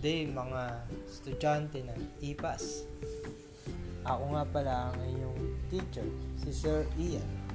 day 0.00 0.24
mga 0.24 0.88
estudyante 1.04 1.84
ng 1.84 2.00
IPAS. 2.24 2.88
Ako 4.06 4.24
nga 4.32 4.44
pala 4.48 4.74
ang 4.88 4.98
inyong 5.02 5.40
teacher, 5.68 6.06
si 6.40 6.50
Sir 6.54 6.88
Ian. 6.96 7.45